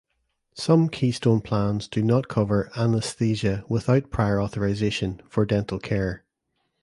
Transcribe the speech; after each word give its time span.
Some 0.55 0.89
Keystone 0.89 1.41
plans 1.41 1.87
do 1.87 2.01
not 2.01 2.27
cover 2.27 2.71
"anesthesia 2.75 3.63
without 3.69 4.09
prior 4.09 4.41
authorization" 4.41 5.21
for 5.29 5.45
dental 5.45 5.77
care. 5.77 6.23